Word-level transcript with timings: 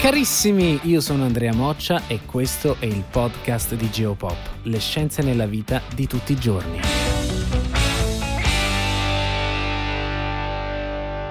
Carissimi, 0.00 0.80
io 0.84 1.00
sono 1.00 1.24
Andrea 1.24 1.52
Moccia 1.52 2.06
e 2.06 2.20
questo 2.24 2.76
è 2.78 2.86
il 2.86 3.04
podcast 3.08 3.74
di 3.74 3.90
Geopop, 3.90 4.62
le 4.62 4.78
scienze 4.78 5.22
nella 5.22 5.44
vita 5.46 5.82
di 5.94 6.06
tutti 6.06 6.32
i 6.32 6.36
giorni. 6.36 6.80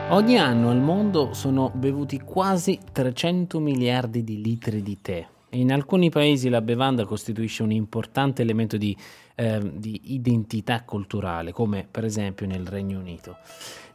Ogni 0.09 0.37
anno 0.37 0.69
al 0.69 0.79
mondo 0.79 1.33
sono 1.33 1.71
bevuti 1.73 2.19
quasi 2.19 2.79
300 2.91 3.59
miliardi 3.59 4.23
di 4.23 4.41
litri 4.41 4.81
di 4.81 4.97
tè. 5.01 5.27
In 5.51 5.71
alcuni 5.71 6.11
paesi 6.11 6.47
la 6.47 6.61
bevanda 6.61 7.05
costituisce 7.05 7.63
un 7.63 7.71
importante 7.71 8.43
elemento 8.43 8.77
di, 8.77 8.95
eh, 9.33 9.59
di, 9.73 10.13
identità 10.13 10.83
culturale, 10.83 11.51
come 11.51 11.87
per 11.89 12.05
esempio 12.05 12.45
nel 12.45 12.67
Regno 12.67 12.99
Unito. 12.99 13.37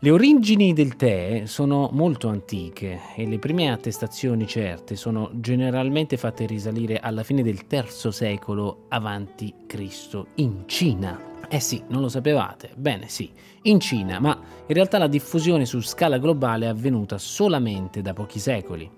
Le 0.04 0.10
origini 0.10 0.74
del 0.74 0.96
tè 0.96 1.44
sono 1.46 1.88
molto 1.90 2.28
antiche 2.28 3.00
e 3.16 3.26
le 3.26 3.38
prime 3.38 3.72
attestazioni 3.72 4.46
certe 4.46 4.96
sono 4.96 5.30
generalmente 5.32 6.18
fatte 6.18 6.44
risalire 6.44 7.00
alla 7.00 7.22
fine 7.22 7.42
del 7.42 7.60
III 7.66 8.12
secolo 8.12 8.84
Cristo 9.66 10.26
in 10.34 10.64
Cina. 10.66 11.18
Eh 11.48 11.58
sì, 11.58 11.82
non 11.88 12.02
lo 12.02 12.10
sapevate? 12.10 12.68
Bene 12.76 13.08
sì, 13.08 13.30
in 13.62 13.80
Cina, 13.80 14.20
ma 14.20 14.38
in 14.66 14.74
realtà 14.74 14.98
la 14.98 15.06
diffusione 15.06 15.64
su 15.64 15.80
scala 15.80 16.18
globale 16.18 16.66
è 16.66 16.68
avvenuta 16.68 17.16
solamente 17.16 18.02
da 18.02 18.12
pochi 18.12 18.38
secoli. 18.38 18.90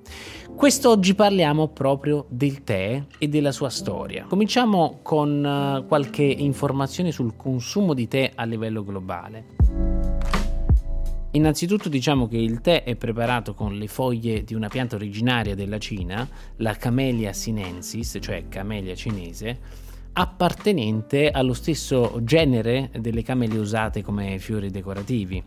Quest'oggi 0.56 1.14
parliamo 1.14 1.68
proprio 1.68 2.26
del 2.30 2.64
tè 2.64 3.00
e 3.16 3.28
della 3.28 3.52
sua 3.52 3.70
storia. 3.70 4.24
Cominciamo 4.28 4.98
con 5.02 5.44
uh, 5.44 5.86
qualche 5.86 6.24
informazione 6.24 7.12
sul 7.12 7.36
consumo 7.36 7.94
di 7.94 8.08
tè 8.08 8.32
a 8.34 8.44
livello 8.44 8.82
globale. 8.82 9.54
Innanzitutto 11.36 11.90
diciamo 11.90 12.28
che 12.28 12.38
il 12.38 12.62
tè 12.62 12.82
è 12.82 12.96
preparato 12.96 13.52
con 13.52 13.76
le 13.76 13.88
foglie 13.88 14.42
di 14.42 14.54
una 14.54 14.68
pianta 14.68 14.96
originaria 14.96 15.54
della 15.54 15.76
Cina, 15.76 16.26
la 16.56 16.72
Camellia 16.76 17.34
sinensis, 17.34 18.16
cioè 18.22 18.48
camellia 18.48 18.94
cinese, 18.94 19.58
appartenente 20.14 21.30
allo 21.30 21.52
stesso 21.52 22.20
genere 22.22 22.88
delle 22.98 23.22
camelie 23.22 23.58
usate 23.58 24.00
come 24.00 24.38
fiori 24.38 24.70
decorativi. 24.70 25.44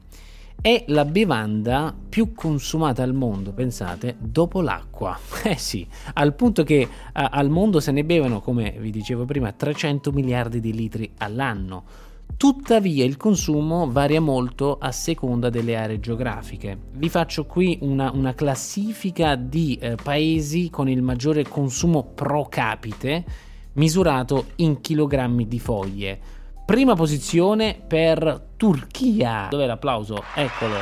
È 0.62 0.84
la 0.90 1.06
bevanda 1.06 1.96
più 2.08 2.34
consumata 2.34 3.02
al 3.02 3.16
mondo, 3.16 3.52
pensate, 3.52 4.16
dopo 4.20 4.62
l'acqua. 4.62 5.18
Eh 5.44 5.58
sì, 5.58 5.88
al 6.14 6.36
punto 6.36 6.62
che 6.64 6.88
a, 7.14 7.30
al 7.32 7.50
mondo 7.50 7.80
se 7.80 7.92
ne 7.92 8.04
bevono, 8.04 8.42
come 8.42 8.76
vi 8.78 8.92
dicevo 8.92 9.26
prima, 9.26 9.52
300 9.52 10.12
miliardi 10.12 10.60
di 10.60 10.72
litri 10.72 11.10
all'anno. 11.18 12.09
Tuttavia 12.40 13.04
il 13.04 13.18
consumo 13.18 13.92
varia 13.92 14.22
molto 14.22 14.78
a 14.80 14.94
seconda 14.94 15.50
delle 15.50 15.76
aree 15.76 16.00
geografiche. 16.00 16.78
Vi 16.94 17.10
faccio 17.10 17.46
qui 17.46 17.80
una, 17.82 18.12
una 18.14 18.34
classifica 18.34 19.36
di 19.36 19.76
eh, 19.76 19.96
paesi 20.02 20.70
con 20.70 20.88
il 20.88 21.02
maggiore 21.02 21.46
consumo 21.46 22.14
pro 22.16 22.48
capite 22.48 23.26
misurato 23.74 24.52
in 24.56 24.80
chilogrammi 24.80 25.50
di 25.50 25.60
foglie. 25.60 26.18
Prima 26.66 26.96
posizione 26.96 27.78
per 27.86 28.52
Turchia. 28.56 29.48
Dov'è 29.50 29.66
l'applauso? 29.66 30.24
Eccolo, 30.34 30.76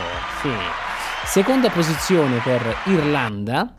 sì. 0.44 0.50
Seconda 1.26 1.72
posizione 1.72 2.38
per 2.38 2.62
Irlanda. 2.86 3.74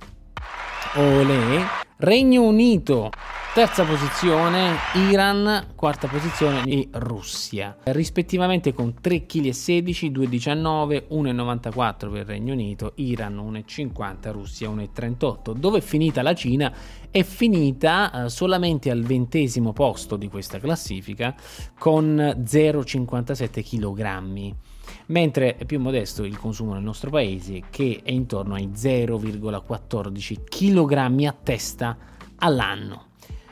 Olè. 0.97 1.65
Regno 1.99 2.43
Unito 2.43 3.11
Terza 3.59 3.83
posizione 3.83 4.77
Iran, 5.11 5.73
quarta 5.75 6.07
posizione 6.07 6.63
e 6.69 6.87
Russia, 6.93 7.77
rispettivamente 7.87 8.73
con 8.73 8.95
3,16 9.03 10.13
kg, 10.13 10.29
2,19, 10.29 11.07
1,94 11.11 12.09
per 12.09 12.21
il 12.21 12.25
Regno 12.25 12.53
Unito, 12.53 12.93
Iran 12.95 13.35
1,50, 13.35 14.31
Russia 14.31 14.69
1,38. 14.69 15.55
Dove 15.55 15.79
è 15.79 15.81
finita 15.81 16.23
la 16.23 16.37
Cina? 16.37 16.73
È 17.11 17.25
finita 17.25 18.27
eh, 18.27 18.29
solamente 18.29 18.93
al 18.93 19.03
ventesimo 19.03 19.73
posto 19.73 20.15
di 20.15 20.29
questa 20.29 20.61
classifica 20.61 21.35
con 21.77 22.15
0,57 22.17 23.65
kg 23.65 24.55
mentre 25.07 25.57
è 25.57 25.65
più 25.65 25.81
modesto 25.81 26.23
il 26.23 26.39
consumo 26.39 26.75
nel 26.75 26.85
nostro 26.85 27.11
paese 27.11 27.65
che 27.71 28.03
è 28.05 28.13
intorno 28.13 28.55
ai 28.55 28.71
0,14 28.73 30.45
kg 30.45 31.25
a 31.25 31.37
testa 31.43 31.97
all'anno. 32.37 33.08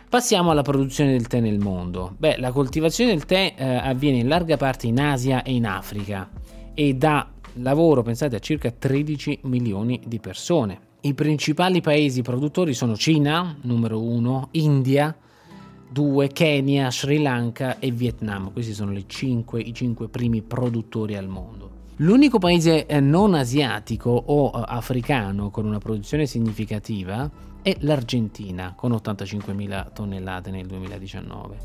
Passiamo 0.09 0.53
alla 0.53 0.63
produzione 0.63 1.11
del 1.11 1.27
tè 1.27 1.41
nel 1.41 1.59
mondo. 1.59 2.15
Beh, 2.17 2.39
la 2.39 2.53
coltivazione 2.53 3.11
del 3.11 3.25
tè 3.25 3.55
eh, 3.57 3.65
avviene 3.65 4.19
in 4.19 4.29
larga 4.29 4.57
parte 4.57 4.87
in 4.87 5.01
Asia 5.01 5.43
e 5.43 5.53
in 5.53 5.67
Africa 5.67 6.31
e 6.75 6.95
dà 6.95 7.29
lavoro, 7.55 8.03
pensate, 8.03 8.37
a 8.37 8.39
circa 8.39 8.71
13 8.71 9.41
milioni 9.43 10.01
di 10.07 10.21
persone. 10.21 10.79
I 11.01 11.15
principali 11.15 11.81
paesi 11.81 12.23
produttori 12.23 12.73
sono 12.73 12.97
Cina, 12.97 13.57
numero 13.63 14.01
1, 14.01 14.49
India, 14.53 15.15
2, 15.91 16.29
Kenya, 16.29 16.91
Sri 16.91 17.21
Lanka 17.21 17.81
e 17.81 17.91
Vietnam. 17.91 18.53
Questi 18.53 18.75
sono 18.75 18.97
5, 19.05 19.61
i 19.61 19.75
5 19.75 20.09
primi 20.09 20.41
produttori 20.41 21.17
al 21.17 21.29
mondo. 21.29 21.66
L'unico 22.01 22.39
paese 22.39 22.85
eh, 22.85 23.01
non 23.01 23.33
asiatico 23.33 24.11
o 24.11 24.49
eh, 24.55 24.63
africano 24.67 25.49
con 25.49 25.65
una 25.65 25.79
produzione 25.79 26.27
significativa 26.27 27.31
è 27.63 27.75
l'Argentina 27.81 28.75
con 28.77 28.93
85.000 28.93 29.95
tonnellate 29.95 30.51
nel 30.51 30.67
2019. 30.67 31.57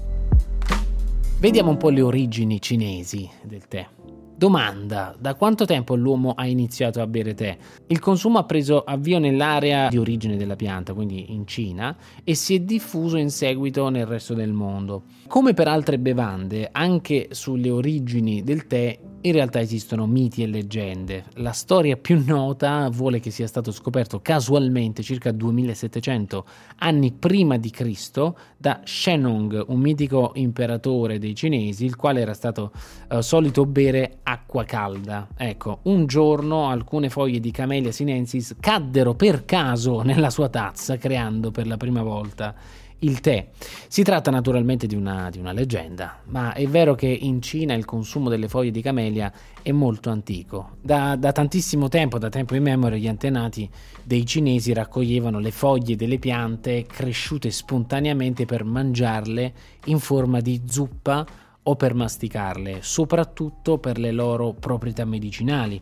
Vediamo 1.38 1.72
un 1.72 1.78
po' 1.78 1.90
le 1.90 2.02
origini 2.02 2.62
cinesi 2.62 3.30
del 3.44 3.68
tè. 3.68 3.86
Domanda: 4.34 5.14
da 5.20 5.36
quanto 5.36 5.66
tempo 5.66 5.96
l'uomo 5.96 6.32
ha 6.32 6.46
iniziato 6.46 7.02
a 7.02 7.08
bere 7.08 7.34
tè? 7.34 7.58
Il 7.88 8.00
consumo 8.00 8.38
ha 8.38 8.46
preso 8.46 8.86
avvio 8.86 9.20
nell'area 9.20 9.90
di 9.90 9.98
origine 9.98 10.38
della 10.38 10.56
pianta, 10.56 10.94
quindi 10.94 11.34
in 11.34 11.46
Cina, 11.46 11.94
e 12.24 12.36
si 12.36 12.56
è 12.56 12.60
diffuso 12.62 13.18
in 13.18 13.32
seguito 13.32 13.90
nel 13.90 14.06
resto 14.06 14.34
del 14.34 14.54
mondo. 14.54 15.04
Come 15.28 15.54
per 15.54 15.68
altre 15.68 16.00
bevande, 16.00 16.70
anche 16.72 17.28
sulle 17.32 17.70
origini 17.70 18.44
del 18.44 18.66
tè 18.66 18.98
in 19.22 19.32
realtà 19.34 19.60
esistono 19.60 20.08
miti 20.08 20.44
e 20.44 20.48
leggende. 20.48 21.26
La 21.36 21.52
storia 21.52 21.98
più 21.98 22.24
nota 22.26 22.90
vuole 22.90 23.20
che 23.20 23.30
sia 23.32 23.48
stato 23.48 23.72
scoperto 23.72 24.22
casualmente 24.22 25.04
circa 25.04 25.32
2700 25.32 26.46
anni 26.78 27.12
prima 27.12 27.58
di 27.58 27.70
Cristo 27.70 28.38
da 28.58 28.82
Shennong, 28.84 29.66
un 29.68 29.80
mitico 29.80 30.32
imperatore 30.36 31.20
dei 31.20 31.36
cinesi, 31.36 31.86
il 31.86 31.96
quale 31.96 32.22
era 32.22 32.34
stato 32.34 32.72
eh, 33.10 33.22
solito 33.22 33.66
bere 33.66 34.20
acqua 34.24 34.64
calda. 34.64 35.28
Ecco, 35.36 35.80
un 35.84 36.06
giorno 36.06 36.70
alcune 36.70 37.10
foglie 37.10 37.40
di 37.40 37.52
Camellia 37.52 37.92
sinensis 37.92 38.56
caddero 38.60 39.14
per 39.14 39.46
caso 39.46 40.02
nella 40.02 40.30
sua 40.30 40.50
tazza, 40.50 40.98
creando 40.98 41.52
per 41.52 41.68
la 41.68 41.78
prima 41.78 42.04
volta 42.04 42.56
il 43.02 43.20
tè. 43.20 43.48
Si 43.88 44.04
tratta 44.04 44.32
naturalmente 44.32 44.88
di 44.88 44.96
una, 44.96 45.30
di 45.30 45.40
una, 45.40 45.52
leggenda, 45.52 46.20
ma 46.26 46.54
è 46.54 46.68
vero 46.68 46.96
che 46.96 47.08
in 47.08 47.42
Cina 47.42 47.74
il 47.74 47.86
consumo 47.86 48.30
delle 48.30 48.48
foglie 48.48 48.72
di 48.72 48.82
camelia 48.82 49.32
è 49.62 49.72
molto 49.72 50.10
antico. 50.10 50.78
Da, 50.82 51.16
da 51.16 51.32
tantissimo 51.32 51.88
tempo, 51.88 52.18
da 52.18 52.30
tempo 52.30 52.56
in 52.56 52.64
memoria, 52.64 52.98
gli 52.98 53.08
antenati 53.08 53.70
dei 54.04 54.26
cinesi 54.26 54.74
raccoglievano 54.74 55.40
le 55.40 55.52
foglie 55.52 55.96
delle 55.96 56.20
piante 56.20 56.86
cresciute 56.86 57.52
spontaneamente 57.52 58.46
per 58.46 58.64
mangiarle 58.64 59.54
in 59.86 60.00
forma 60.00 60.40
di 60.40 60.62
zuppa 60.66 61.26
o 61.64 61.76
per 61.76 61.94
masticarle, 61.94 62.80
soprattutto 62.82 63.78
per 63.78 64.00
le 64.00 64.12
loro 64.12 64.54
proprietà 64.54 65.06
medicinali. 65.06 65.80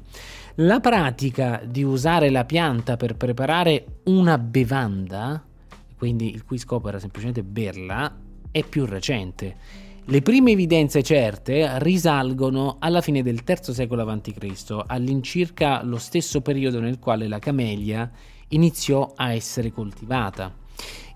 La 0.56 0.82
pratica 0.82 1.62
di 1.66 1.84
usare 1.84 2.30
la 2.30 2.44
pianta 2.44 2.98
per 2.98 3.16
preparare 3.16 4.02
una 4.06 4.38
bevanda 4.38 5.42
quindi 6.00 6.34
il 6.34 6.46
cui 6.46 6.58
scopo 6.58 6.88
era 6.88 6.98
semplicemente 6.98 7.44
berla, 7.44 8.18
è 8.50 8.64
più 8.64 8.86
recente. 8.86 9.58
Le 10.06 10.22
prime 10.22 10.52
evidenze 10.52 11.04
certe 11.04 11.78
risalgono 11.80 12.78
alla 12.80 13.02
fine 13.02 13.22
del 13.22 13.44
III 13.46 13.74
secolo 13.74 14.02
a.C., 14.10 14.84
all'incirca 14.88 15.84
lo 15.84 15.98
stesso 15.98 16.40
periodo 16.40 16.80
nel 16.80 17.00
quale 17.00 17.28
la 17.28 17.38
camellia 17.38 18.10
iniziò 18.48 19.12
a 19.14 19.34
essere 19.34 19.74
coltivata. 19.74 20.56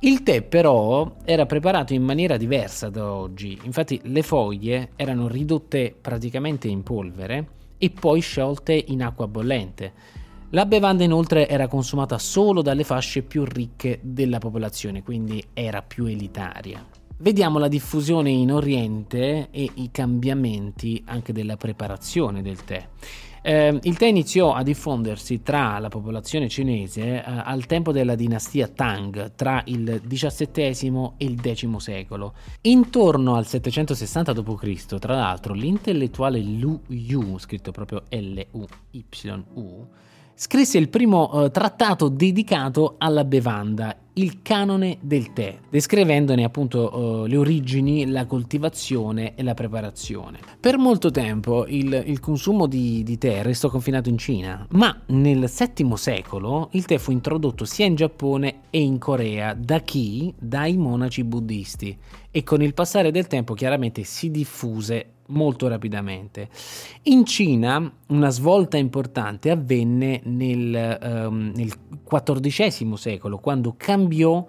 Il 0.02 0.22
tè 0.22 0.42
però 0.42 1.16
era 1.24 1.46
preparato 1.46 1.94
in 1.94 2.04
maniera 2.04 2.36
diversa 2.36 2.90
da 2.90 3.10
oggi, 3.10 3.58
infatti 3.64 4.02
le 4.04 4.22
foglie 4.22 4.90
erano 4.98 5.30
ridotte 5.30 5.96
praticamente 6.00 6.68
in 6.68 6.84
polvere 6.84 7.48
e 7.78 7.90
poi 7.90 8.20
sciolte 8.20 8.74
in 8.74 9.02
acqua 9.02 9.30
bollente. 9.30 10.22
La 10.54 10.68
bevanda 10.68 11.04
inoltre 11.04 11.48
era 11.48 11.68
consumata 11.68 12.20
solo 12.20 12.62
dalle 12.62 12.84
fasce 12.84 13.24
più 13.24 13.44
ricche 13.44 13.98
della 14.04 14.38
popolazione, 14.38 15.02
quindi 15.02 15.44
era 15.52 15.82
più 15.82 16.06
elitaria. 16.06 16.86
Vediamo 17.18 17.58
la 17.58 17.68
diffusione 17.68 18.30
in 18.30 18.52
Oriente 18.52 19.48
e 19.50 19.68
i 19.74 19.90
cambiamenti 19.92 21.02
anche 21.08 21.34
della 21.34 21.58
preparazione 21.58 22.44
del 22.44 22.64
tè. 22.66 22.88
Eh, 23.42 23.80
il 23.82 23.98
tè 23.98 24.06
iniziò 24.06 24.54
a 24.54 24.62
diffondersi 24.62 25.42
tra 25.42 25.80
la 25.80 25.90
popolazione 25.90 26.48
cinese 26.50 27.02
eh, 27.02 27.24
al 27.26 27.66
tempo 27.66 27.92
della 27.92 28.14
dinastia 28.14 28.68
Tang, 28.68 29.34
tra 29.34 29.64
il 29.66 30.04
XVII 30.08 31.14
e 31.18 31.26
il 31.26 31.42
X 31.42 31.76
secolo. 31.78 32.36
Intorno 32.62 33.34
al 33.34 33.48
760 33.48 34.34
d.C., 34.34 35.00
tra 35.00 35.16
l'altro, 35.16 35.56
l'intellettuale 35.56 36.40
Lu 36.42 36.80
Yu, 36.90 37.40
scritto 37.40 37.72
proprio 37.72 38.04
L-U-Y-U, 38.10 39.88
scrisse 40.44 40.78
il 40.78 40.90
primo 40.90 41.46
eh, 41.46 41.52
trattato 41.52 42.10
dedicato 42.10 42.96
alla 42.98 43.24
bevanda, 43.24 43.96
il 44.16 44.42
canone 44.42 44.98
del 45.00 45.32
tè, 45.32 45.58
descrivendone 45.70 46.44
appunto 46.44 47.24
eh, 47.24 47.30
le 47.30 47.38
origini, 47.38 48.06
la 48.08 48.26
coltivazione 48.26 49.36
e 49.36 49.44
la 49.44 49.54
preparazione. 49.54 50.40
Per 50.60 50.78
molto 50.78 51.12
tempo 51.12 51.66
il, 51.66 52.04
il 52.08 52.20
consumo 52.20 52.68
di, 52.68 53.04
di, 53.04 53.18
tè 53.18 53.42
restò 53.42 53.70
confinato 53.70 54.10
in 54.10 54.18
Cina, 54.18 54.68
ma 54.72 55.02
nel 55.08 55.50
VII 55.50 55.96
secolo 55.96 56.68
il 56.74 56.84
tè 56.84 56.98
fu 56.98 57.12
introdotto 57.12 57.64
sia 57.64 57.86
in 57.86 57.96
Giappone 57.96 58.64
e 58.70 58.82
in 58.82 58.98
Corea 58.98 59.54
da 59.54 59.80
chi? 59.80 60.34
Dai 60.38 60.76
monaci 60.76 61.24
buddisti 61.24 61.98
e 62.32 62.44
con 62.44 62.62
il 62.62 62.74
passare 62.74 63.12
del 63.12 63.28
tempo 63.28 63.54
chiaramente 63.54 64.04
si 64.04 64.30
diffuse 64.30 65.13
molto 65.28 65.68
rapidamente. 65.68 66.50
In 67.04 67.26
Cina 67.26 67.92
una 68.08 68.30
svolta 68.30 68.78
importante 68.78 69.50
avvenne 69.50 70.22
nel, 70.26 71.00
um, 71.30 71.52
nel 71.56 71.74
XIV 72.04 72.94
secolo, 72.96 73.40
quando 73.40 73.76
cambiò 73.78 74.46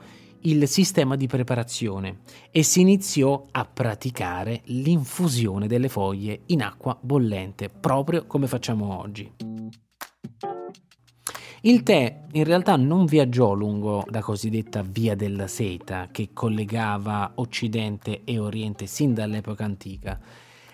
il 0.46 0.68
sistema 0.68 1.16
di 1.16 1.26
preparazione 1.26 2.20
e 2.50 2.62
si 2.62 2.80
iniziò 2.80 3.46
a 3.50 3.64
praticare 3.64 4.60
l'infusione 4.64 5.66
delle 5.66 5.88
foglie 5.88 6.40
in 6.46 6.62
acqua 6.62 6.96
bollente, 7.00 7.68
proprio 7.68 8.26
come 8.26 8.46
facciamo 8.46 8.98
oggi. 8.98 9.32
Il 11.62 11.82
tè 11.82 12.24
in 12.32 12.44
realtà 12.44 12.76
non 12.76 13.06
viaggiò 13.06 13.54
lungo 13.54 14.04
la 14.10 14.20
cosiddetta 14.20 14.82
via 14.82 15.14
della 15.16 15.46
seta 15.46 16.08
che 16.10 16.30
collegava 16.34 17.32
Occidente 17.36 18.20
e 18.24 18.38
Oriente 18.38 18.84
sin 18.84 19.14
dall'epoca 19.14 19.64
antica 19.64 20.20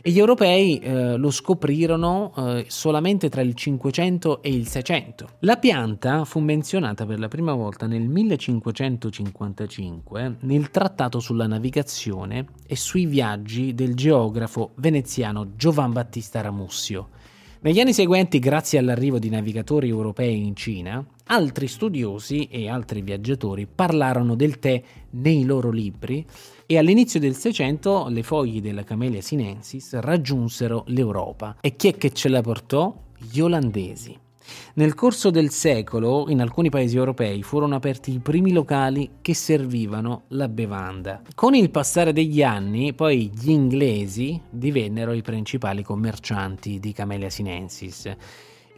e 0.02 0.10
gli 0.10 0.18
europei 0.18 0.78
eh, 0.78 1.16
lo 1.16 1.30
scoprirono 1.30 2.32
eh, 2.36 2.64
solamente 2.68 3.28
tra 3.28 3.42
il 3.42 3.54
500 3.54 4.42
e 4.42 4.48
il 4.50 4.66
600. 4.66 5.28
La 5.40 5.56
pianta 5.56 6.24
fu 6.24 6.40
menzionata 6.40 7.04
per 7.06 7.18
la 7.18 7.28
prima 7.28 7.52
volta 7.54 7.86
nel 7.86 8.08
1555 8.08 10.36
nel 10.40 10.70
trattato 10.70 11.20
sulla 11.20 11.46
navigazione 11.46 12.46
e 12.66 12.76
sui 12.76 13.04
viaggi 13.06 13.74
del 13.74 13.94
geografo 13.94 14.72
veneziano 14.76 15.52
Giovan 15.56 15.92
Battista 15.92 16.40
Ramussio. 16.40 17.08
Negli 17.62 17.78
anni 17.78 17.92
seguenti, 17.92 18.38
grazie 18.38 18.78
all'arrivo 18.78 19.18
di 19.18 19.28
navigatori 19.28 19.90
europei 19.90 20.46
in 20.46 20.56
Cina, 20.56 21.04
altri 21.26 21.68
studiosi 21.68 22.44
e 22.44 22.70
altri 22.70 23.02
viaggiatori 23.02 23.66
parlarono 23.66 24.34
del 24.34 24.58
tè 24.58 24.82
nei 25.10 25.44
loro 25.44 25.70
libri 25.70 26.24
e 26.70 26.78
all'inizio 26.78 27.18
del 27.18 27.34
Seicento 27.34 28.06
le 28.10 28.22
foglie 28.22 28.60
della 28.60 28.84
Camellia 28.84 29.20
sinensis 29.20 29.92
raggiunsero 29.98 30.84
l'Europa. 30.86 31.56
E 31.60 31.74
chi 31.74 31.88
è 31.88 31.96
che 31.96 32.12
ce 32.12 32.28
la 32.28 32.42
portò? 32.42 32.94
Gli 33.18 33.40
olandesi. 33.40 34.16
Nel 34.74 34.94
corso 34.94 35.30
del 35.30 35.50
secolo, 35.50 36.26
in 36.28 36.40
alcuni 36.40 36.70
paesi 36.70 36.96
europei 36.96 37.42
furono 37.42 37.74
aperti 37.74 38.12
i 38.12 38.20
primi 38.20 38.52
locali 38.52 39.14
che 39.20 39.34
servivano 39.34 40.26
la 40.28 40.46
bevanda. 40.46 41.22
Con 41.34 41.56
il 41.56 41.70
passare 41.70 42.12
degli 42.12 42.40
anni, 42.40 42.94
poi 42.94 43.32
gli 43.34 43.50
inglesi 43.50 44.40
divennero 44.48 45.12
i 45.12 45.22
principali 45.22 45.82
commercianti 45.82 46.78
di 46.78 46.92
Camellia 46.92 47.30
sinensis. 47.30 48.14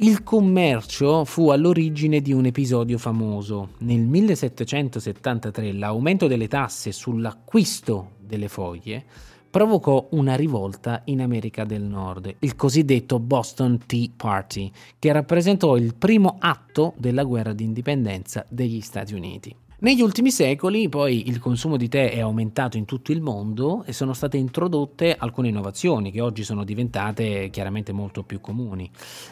Il 0.02 0.24
commercio 0.24 1.24
fu 1.24 1.50
all'origine 1.50 2.20
di 2.20 2.32
un 2.32 2.44
episodio 2.44 2.98
famoso. 2.98 3.74
Nel 3.78 4.00
1773 4.00 5.74
l'aumento 5.74 6.26
delle 6.26 6.48
tasse 6.48 6.90
sull'acquisto 6.90 8.14
delle 8.18 8.48
foglie 8.48 9.04
provocò 9.48 10.08
una 10.10 10.34
rivolta 10.34 11.02
in 11.04 11.20
America 11.20 11.62
del 11.62 11.82
Nord, 11.82 12.34
il 12.40 12.56
cosiddetto 12.56 13.20
Boston 13.20 13.78
Tea 13.86 14.08
Party, 14.16 14.72
che 14.98 15.12
rappresentò 15.12 15.76
il 15.76 15.94
primo 15.94 16.34
atto 16.40 16.94
della 16.96 17.22
guerra 17.22 17.52
d'indipendenza 17.52 18.44
degli 18.48 18.80
Stati 18.80 19.14
Uniti. 19.14 19.54
Negli 19.82 20.00
ultimi 20.00 20.30
secoli 20.30 20.88
poi 20.88 21.28
il 21.28 21.40
consumo 21.40 21.76
di 21.76 21.88
tè 21.88 22.12
è 22.12 22.20
aumentato 22.20 22.76
in 22.76 22.84
tutto 22.84 23.10
il 23.10 23.20
mondo 23.20 23.82
e 23.84 23.92
sono 23.92 24.12
state 24.12 24.36
introdotte 24.36 25.16
alcune 25.16 25.48
innovazioni 25.48 26.12
che 26.12 26.20
oggi 26.20 26.44
sono 26.44 26.62
diventate 26.62 27.50
chiaramente 27.50 27.90
molto 27.90 28.22
più 28.22 28.40
comuni. 28.40 28.88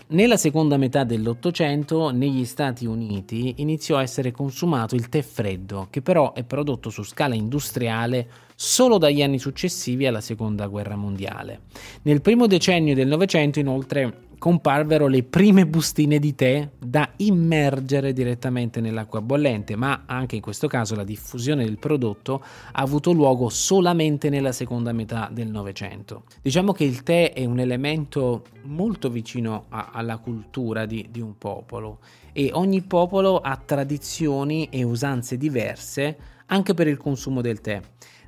Nella 0.08 0.36
seconda 0.36 0.76
metà 0.76 1.04
dell'Ottocento 1.04 2.10
negli 2.10 2.44
Stati 2.44 2.84
Uniti 2.84 3.54
iniziò 3.58 3.98
a 3.98 4.02
essere 4.02 4.32
consumato 4.32 4.96
il 4.96 5.08
tè 5.08 5.22
freddo, 5.22 5.86
che 5.88 6.02
però 6.02 6.32
è 6.32 6.42
prodotto 6.42 6.90
su 6.90 7.04
scala 7.04 7.36
industriale 7.36 8.28
solo 8.62 8.98
dagli 8.98 9.22
anni 9.22 9.38
successivi 9.38 10.06
alla 10.06 10.20
Seconda 10.20 10.66
Guerra 10.66 10.94
Mondiale. 10.94 11.62
Nel 12.02 12.20
primo 12.20 12.46
decennio 12.46 12.94
del 12.94 13.08
Novecento 13.08 13.58
inoltre 13.58 14.28
comparvero 14.36 15.06
le 15.06 15.22
prime 15.22 15.66
bustine 15.66 16.18
di 16.18 16.34
tè 16.34 16.68
da 16.78 17.10
immergere 17.16 18.12
direttamente 18.12 18.82
nell'acqua 18.82 19.22
bollente, 19.22 19.76
ma 19.76 20.02
anche 20.04 20.36
in 20.36 20.42
questo 20.42 20.66
caso 20.66 20.94
la 20.94 21.04
diffusione 21.04 21.64
del 21.64 21.78
prodotto 21.78 22.42
ha 22.72 22.82
avuto 22.82 23.12
luogo 23.12 23.48
solamente 23.48 24.28
nella 24.28 24.52
seconda 24.52 24.92
metà 24.92 25.30
del 25.32 25.48
Novecento. 25.48 26.24
Diciamo 26.42 26.72
che 26.72 26.84
il 26.84 27.02
tè 27.02 27.32
è 27.32 27.46
un 27.46 27.60
elemento 27.60 28.44
molto 28.64 29.08
vicino 29.08 29.64
a, 29.70 29.88
alla 29.90 30.18
cultura 30.18 30.84
di, 30.84 31.06
di 31.10 31.22
un 31.22 31.38
popolo 31.38 32.00
e 32.32 32.50
ogni 32.52 32.82
popolo 32.82 33.38
ha 33.38 33.56
tradizioni 33.56 34.68
e 34.70 34.82
usanze 34.82 35.38
diverse 35.38 36.16
anche 36.50 36.74
per 36.74 36.88
il 36.88 36.98
consumo 36.98 37.40
del 37.40 37.62
tè. 37.62 37.80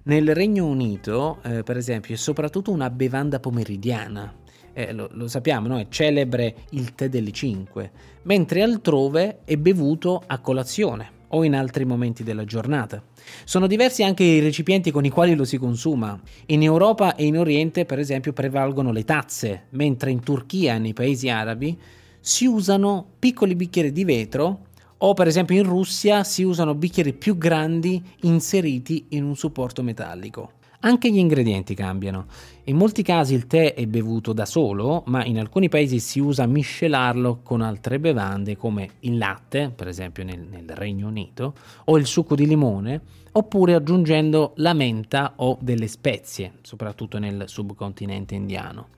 Nel 0.04 0.34
Regno 0.34 0.66
Unito, 0.66 1.38
eh, 1.44 1.62
per 1.62 1.76
esempio, 1.76 2.14
è 2.14 2.18
soprattutto 2.18 2.72
una 2.72 2.90
bevanda 2.90 3.38
pomeridiana, 3.38 4.34
eh, 4.72 4.92
lo, 4.92 5.08
lo, 5.12 5.28
sappiamo, 5.28 5.68
no? 5.68 5.78
è 5.78 5.86
celebre 5.88 6.56
il 6.70 6.96
tè 6.96 7.08
delle 7.08 7.30
5, 7.30 7.90
mentre 8.22 8.62
altrove 8.62 9.40
è 9.44 9.56
bevuto 9.56 10.20
a 10.26 10.40
colazione 10.40 11.20
o 11.28 11.44
in 11.44 11.54
altri 11.54 11.84
momenti 11.84 12.24
della 12.24 12.44
giornata. 12.44 13.00
Sono 13.44 13.68
diversi 13.68 14.02
anche 14.02 14.24
i 14.24 14.40
recipienti 14.40 14.90
con 14.90 15.04
i 15.04 15.08
quali 15.08 15.36
lo 15.36 15.44
si 15.44 15.56
consuma. 15.56 16.20
In 16.46 16.64
Europa 16.64 17.14
e 17.14 17.24
in 17.24 17.38
Oriente, 17.38 17.84
per 17.84 18.00
esempio, 18.00 18.32
prevalgono 18.32 18.90
le 18.90 19.04
tazze, 19.04 19.66
mentre 19.70 20.10
in 20.10 20.20
Turchia 20.24 20.74
e 20.74 20.78
nei 20.78 20.94
paesi 20.94 21.28
arabi 21.28 21.78
si 22.18 22.46
usano 22.46 23.06
piccoli 23.20 23.54
bicchieri 23.54 23.92
di 23.92 24.04
vetro 24.04 24.66
o 25.04 25.14
per 25.14 25.26
esempio 25.26 25.56
in 25.56 25.64
Russia 25.64 26.22
si 26.24 26.42
usano 26.42 26.74
bicchieri 26.74 27.12
più 27.12 27.36
grandi 27.36 28.02
inseriti 28.22 29.06
in 29.10 29.24
un 29.24 29.36
supporto 29.36 29.82
metallico. 29.82 30.52
Anche 30.84 31.12
gli 31.12 31.18
ingredienti 31.18 31.74
cambiano. 31.74 32.26
In 32.64 32.76
molti 32.76 33.02
casi 33.02 33.34
il 33.34 33.46
tè 33.46 33.74
è 33.74 33.86
bevuto 33.86 34.32
da 34.32 34.44
solo, 34.44 35.04
ma 35.06 35.24
in 35.24 35.38
alcuni 35.38 35.68
paesi 35.68 36.00
si 36.00 36.18
usa 36.18 36.46
miscelarlo 36.46 37.40
con 37.42 37.60
altre 37.60 38.00
bevande 38.00 38.56
come 38.56 38.90
il 39.00 39.16
latte, 39.16 39.72
per 39.74 39.86
esempio 39.86 40.24
nel, 40.24 40.40
nel 40.40 40.68
Regno 40.68 41.06
Unito, 41.06 41.54
o 41.84 41.98
il 41.98 42.06
succo 42.06 42.34
di 42.34 42.48
limone, 42.48 43.00
oppure 43.32 43.74
aggiungendo 43.74 44.54
la 44.56 44.72
menta 44.72 45.34
o 45.36 45.56
delle 45.60 45.86
spezie, 45.86 46.54
soprattutto 46.62 47.18
nel 47.18 47.44
subcontinente 47.46 48.34
indiano. 48.34 48.88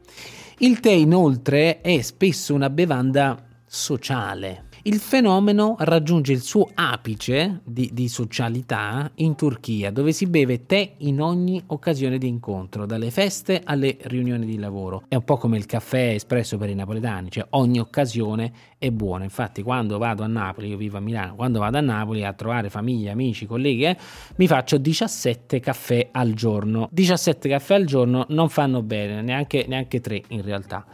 Il 0.59 0.81
tè 0.81 0.93
inoltre 0.93 1.83
è 1.83 2.01
spesso 2.01 2.55
una 2.55 2.71
bevanda 2.71 3.43
sociale, 3.67 4.69
il 4.87 4.99
fenomeno 4.99 5.77
raggiunge 5.79 6.33
il 6.33 6.43
suo 6.43 6.69
apice 6.75 7.61
di, 7.65 7.89
di, 7.93 8.09
socialità 8.09 9.11
in 9.17 9.35
Turchia, 9.35 9.91
dove 9.91 10.13
si 10.13 10.27
beve 10.27 10.67
tè 10.67 10.97
in 10.99 11.23
ogni 11.23 11.63
occasione 11.69 12.19
di 12.19 12.29
incontro, 12.29 12.85
dalle 12.85 13.11
feste 13.11 13.63
alle 13.65 13.97
riunioni 14.03 14.45
di 14.45 14.59
lavoro. 14.59 15.05
È 15.09 15.15
un 15.15 15.25
po' 15.25 15.39
come 15.39 15.57
il 15.57 15.65
caffè 15.65 16.11
espresso 16.11 16.59
per 16.59 16.69
i 16.69 16.75
napoletani, 16.75 17.31
cioè 17.31 17.47
ogni 17.51 17.79
occasione 17.79 18.53
è 18.77 18.91
buona. 18.91 19.25
Infatti, 19.25 19.63
quando 19.63 19.97
vado 19.97 20.23
a 20.23 20.27
Napoli, 20.27 20.69
io 20.69 20.77
vivo 20.77 20.99
a 20.99 21.01
Milano, 21.01 21.35
quando 21.35 21.61
vado 21.61 21.79
a 21.79 21.83
Napoli 21.83 22.23
a 22.23 22.35
trovare 22.35 22.69
famiglia, 22.69 23.13
amici, 23.13 23.47
colleghi, 23.47 23.85
eh, 23.85 23.97
mi 24.37 24.47
faccio 24.47 24.77
17 24.77 25.61
caffè 25.61 26.09
al 26.13 26.35
giorno. 26.35 26.91
17 26.93 27.49
caffè 27.49 27.75
al 27.75 27.87
giorno 27.87 28.27
non 28.29 28.51
fanno 28.51 28.83
bene, 28.83 29.23
neanche, 29.23 29.65
neanche 29.67 30.01
3 30.01 30.25
in 30.29 30.43
realtà. 30.43 30.85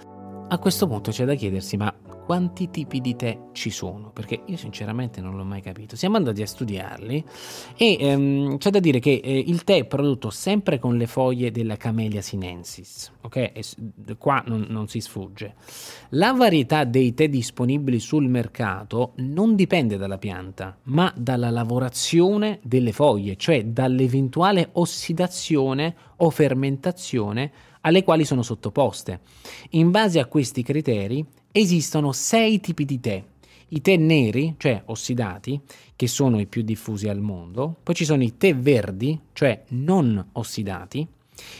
A 0.48 0.58
questo 0.58 0.86
punto 0.86 1.10
c'è 1.10 1.24
da 1.24 1.34
chiedersi, 1.34 1.76
ma 1.76 1.92
quanti 2.30 2.70
tipi 2.70 3.00
di 3.00 3.16
tè 3.16 3.36
ci 3.50 3.70
sono, 3.70 4.12
perché 4.12 4.42
io 4.46 4.56
sinceramente 4.56 5.20
non 5.20 5.36
l'ho 5.36 5.42
mai 5.42 5.60
capito. 5.60 5.96
Siamo 5.96 6.16
andati 6.16 6.40
a 6.42 6.46
studiarli 6.46 7.24
e 7.76 7.96
ehm, 7.98 8.56
c'è 8.56 8.70
da 8.70 8.78
dire 8.78 9.00
che 9.00 9.20
eh, 9.20 9.36
il 9.36 9.64
tè 9.64 9.78
è 9.78 9.84
prodotto 9.84 10.30
sempre 10.30 10.78
con 10.78 10.96
le 10.96 11.08
foglie 11.08 11.50
della 11.50 11.76
Camellia 11.76 12.22
sinensis, 12.22 13.10
ok? 13.22 13.36
E 13.36 13.64
qua 14.16 14.44
non, 14.46 14.64
non 14.68 14.86
si 14.86 15.00
sfugge. 15.00 15.56
La 16.10 16.32
varietà 16.32 16.84
dei 16.84 17.14
tè 17.14 17.28
disponibili 17.28 17.98
sul 17.98 18.28
mercato 18.28 19.14
non 19.16 19.56
dipende 19.56 19.96
dalla 19.96 20.18
pianta, 20.18 20.78
ma 20.84 21.12
dalla 21.16 21.50
lavorazione 21.50 22.60
delle 22.62 22.92
foglie, 22.92 23.34
cioè 23.34 23.64
dall'eventuale 23.64 24.68
ossidazione 24.74 25.96
o 26.18 26.30
fermentazione 26.30 27.50
alle 27.82 28.02
quali 28.02 28.24
sono 28.24 28.42
sottoposte. 28.42 29.20
In 29.70 29.90
base 29.90 30.18
a 30.18 30.26
questi 30.26 30.62
criteri 30.62 31.24
esistono 31.52 32.12
sei 32.12 32.60
tipi 32.60 32.84
di 32.84 33.00
tè. 33.00 33.22
I 33.72 33.80
tè 33.80 33.96
neri, 33.96 34.54
cioè 34.58 34.82
ossidati, 34.86 35.60
che 35.94 36.08
sono 36.08 36.40
i 36.40 36.46
più 36.46 36.62
diffusi 36.62 37.08
al 37.08 37.20
mondo, 37.20 37.76
poi 37.82 37.94
ci 37.94 38.04
sono 38.04 38.22
i 38.22 38.36
tè 38.36 38.56
verdi, 38.56 39.18
cioè 39.32 39.62
non 39.68 40.30
ossidati, 40.32 41.06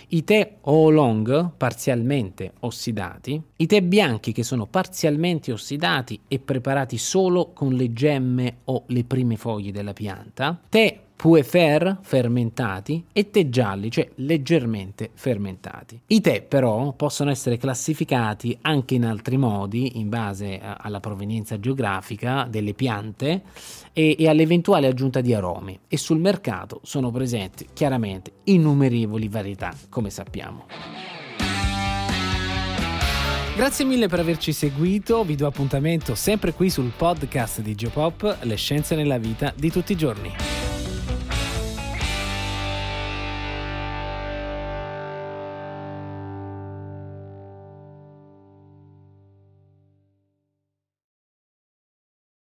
i 0.08 0.24
tè 0.24 0.56
oolong 0.62 1.52
parzialmente 1.56 2.52
ossidati, 2.60 3.40
i 3.56 3.66
tè 3.66 3.82
bianchi 3.82 4.32
che 4.32 4.42
sono 4.42 4.66
parzialmente 4.66 5.52
ossidati 5.52 6.20
e 6.26 6.38
preparati 6.38 6.98
solo 6.98 7.52
con 7.52 7.74
le 7.74 7.92
gemme 7.92 8.58
o 8.64 8.84
le 8.86 9.04
prime 9.04 9.36
foglie 9.36 9.72
della 9.72 9.92
pianta, 9.92 10.60
tè 10.68 11.00
puefer 11.20 11.98
fermentati 12.00 13.04
e 13.12 13.28
tè 13.28 13.50
gialli, 13.50 13.90
cioè 13.90 14.08
leggermente 14.14 15.10
fermentati. 15.12 16.00
I 16.06 16.22
tè 16.22 16.40
però 16.40 16.94
possono 16.94 17.30
essere 17.30 17.58
classificati 17.58 18.56
anche 18.62 18.94
in 18.94 19.04
altri 19.04 19.36
modi 19.36 19.98
in 19.98 20.08
base 20.08 20.58
alla 20.58 20.98
provenienza 20.98 21.60
geografica 21.60 22.46
delle 22.48 22.72
piante 22.72 23.42
e, 23.92 24.16
e 24.18 24.28
all'eventuale 24.30 24.86
aggiunta 24.86 25.20
di 25.20 25.34
aromi 25.34 25.78
e 25.88 25.98
sul 25.98 26.18
mercato 26.18 26.80
sono 26.84 27.10
presenti 27.10 27.66
chiaramente 27.74 28.32
innumerevoli 28.44 29.28
varietà 29.28 29.74
come 29.90 30.08
sappiamo. 30.08 30.64
Grazie 33.56 33.84
mille 33.84 34.08
per 34.08 34.20
averci 34.20 34.54
seguito, 34.54 35.22
vi 35.22 35.34
do 35.34 35.46
appuntamento 35.46 36.14
sempre 36.14 36.54
qui 36.54 36.70
sul 36.70 36.92
podcast 36.96 37.60
di 37.60 37.74
Geopop, 37.74 38.38
le 38.40 38.56
scienze 38.56 38.94
nella 38.94 39.18
vita 39.18 39.52
di 39.54 39.70
tutti 39.70 39.92
i 39.92 39.96
giorni. 39.96 40.59